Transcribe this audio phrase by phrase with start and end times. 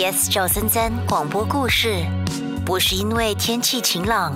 [0.00, 2.06] Yes 赵森森广播故事，
[2.64, 4.32] 不是因为天气晴朗，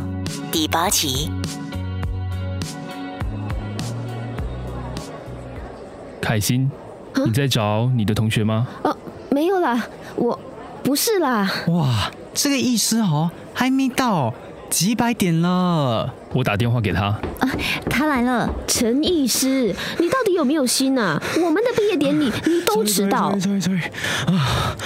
[0.52, 1.30] 第八集。
[6.20, 6.70] 凯欣，
[7.24, 8.66] 你在找你的同学吗？
[8.82, 8.94] 哦，
[9.30, 9.86] 没有啦，
[10.16, 10.38] 我
[10.82, 11.50] 不是啦。
[11.68, 14.34] 哇，这个意思哦还没到，
[14.68, 16.12] 几百点了。
[16.34, 17.04] 我打电话给他。
[17.06, 17.48] 啊
[17.88, 21.22] 他来了，陈医师，你到底有没有心啊？
[21.36, 23.30] 我们的毕业典礼你都迟到。
[23.38, 23.80] sorry sorry sorry
[24.26, 24.76] 啊！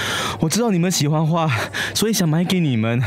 [0.40, 1.50] 我知道你们喜欢花，
[1.94, 3.02] 所以想买给你们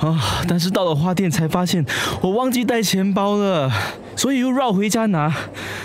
[0.00, 1.84] 啊，但是到了花店才发现
[2.20, 3.70] 我忘记带钱包了，
[4.16, 5.34] 所以又绕回家拿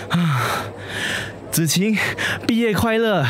[0.08, 0.42] 啊。
[1.50, 1.94] 子晴，
[2.46, 3.26] 毕业快乐！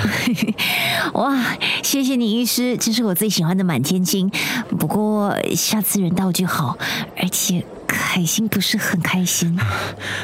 [1.15, 4.30] 哇，谢谢你医师，这是我最喜欢的满天星。
[4.79, 6.79] 不过下次人到就好，
[7.18, 9.59] 而且凯欣不是很开心。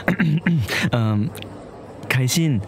[0.92, 1.28] 嗯，
[2.08, 2.60] 开心，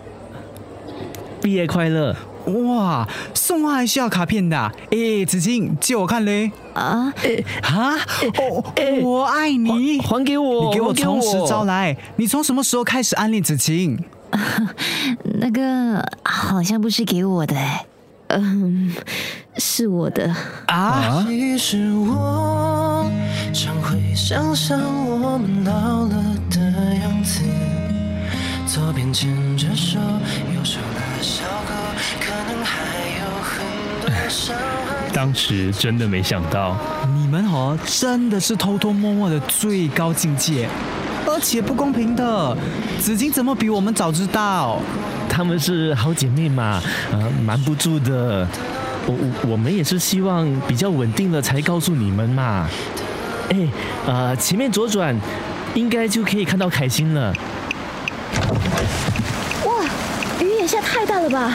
[1.40, 2.16] 毕业快乐！
[2.50, 4.72] 哇，送花还需要卡片的啊？
[4.90, 6.50] 哎，子晴，借我看嘞。
[6.74, 7.12] 啊，
[7.62, 7.96] 啊，
[8.38, 8.64] 哦，
[9.02, 9.98] 我爱你。
[10.00, 10.66] 还给我！
[10.66, 11.96] 你给我还从实招来！
[12.16, 14.02] 你从什么时候开始暗恋子晴？
[15.40, 17.86] 那个好像不是给我的哎。
[18.28, 18.94] 嗯，
[19.56, 20.34] 是我的。
[20.66, 21.24] 啊？
[21.26, 23.10] 其实我
[23.52, 26.60] 常会想象我们老了的
[27.02, 27.42] 样子，
[28.72, 29.98] 左边牵着手，
[30.54, 31.74] 右手的小狗，
[32.20, 32.84] 可能还
[33.18, 33.66] 有很
[34.00, 34.56] 多伤。
[35.12, 36.76] 当时真的没想到，
[37.12, 40.68] 你们哦，真的是偷偷摸摸的最高境界，
[41.26, 42.56] 而且不公平的。
[43.00, 44.78] 子晴怎么比我们早知道？
[45.28, 48.46] 她们是好姐妹嘛，呃，瞒不住的。
[49.04, 52.68] 我我我们也是希望比较稳定了才告诉你们嘛。
[53.48, 53.66] 哎，
[54.06, 55.18] 呃，前面左转，
[55.74, 57.34] 应该就可以看到凯欣了。
[59.66, 59.84] 哇，
[60.40, 61.52] 雨也下太大了吧？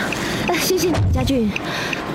[0.47, 1.51] 哎，谢谢你，家俊。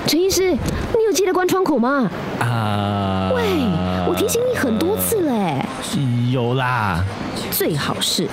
[0.07, 2.09] 陈医师，你有记得关窗口吗？
[2.39, 3.43] 啊，喂，
[4.07, 5.63] 我提醒你很多次嘞，
[6.31, 7.03] 有啦。
[7.51, 8.27] 最好是。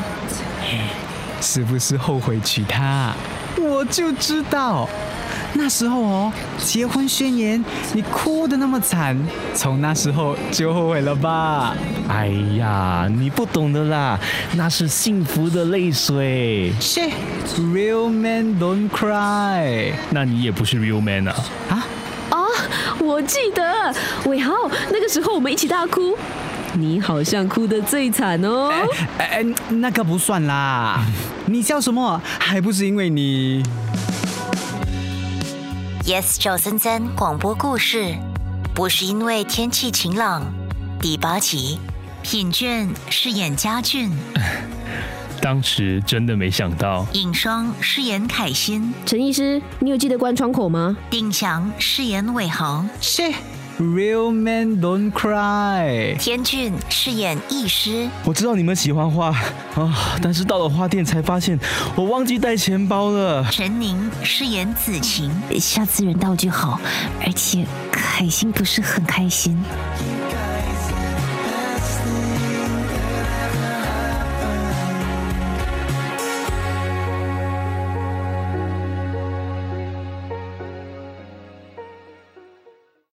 [1.40, 3.12] 是不是后悔娶她？
[3.56, 4.88] 我就知道，
[5.54, 9.16] 那时候哦，结婚宣言你哭的那么惨，
[9.54, 11.74] 从那时候就后悔了吧？
[12.08, 12.28] 哎
[12.58, 14.18] 呀，你不懂的啦，
[14.54, 16.72] 那是幸福的泪水。
[16.78, 17.10] 切
[17.56, 21.34] ，Real man don't cry 那你也不是 real man 啊！
[21.70, 21.86] 啊！
[22.30, 22.38] 啊，
[23.00, 23.94] 我记得，
[24.26, 24.52] 伟豪，
[24.90, 26.16] 那个时候我们一起大哭，
[26.74, 28.70] 你好像哭得最惨哦。
[29.18, 31.00] 哎哎，那个不算啦，
[31.46, 32.20] 你笑什么？
[32.38, 33.62] 还不是因为你。
[36.08, 38.16] Yes 赵森森广播故事，
[38.74, 40.42] 不是因为天气晴朗，
[41.02, 41.78] 第八集。
[42.22, 44.10] 品俊饰演家俊，
[45.42, 50.96] 当时真的没想到，尹双饰演凯欣，陈医师，你有记得关窗口吗？
[51.10, 53.34] 丁翔饰演伟豪，切
[53.78, 56.16] ，Real men don't cry。
[56.18, 59.28] 天俊饰演艺师，我知道你们喜欢花
[59.76, 61.58] 啊，但是到了花店才发现
[61.94, 63.44] 我忘记带钱包了。
[63.50, 65.30] 陈宁饰演子晴，
[65.60, 66.80] 下次人到就好，
[67.24, 69.56] 而且凯欣不是很开心。